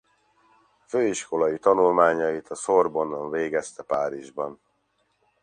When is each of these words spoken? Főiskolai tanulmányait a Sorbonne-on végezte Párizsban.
Főiskolai 0.87 1.59
tanulmányait 1.59 2.47
a 2.47 2.55
Sorbonne-on 2.55 3.29
végezte 3.29 3.83
Párizsban. 3.83 4.59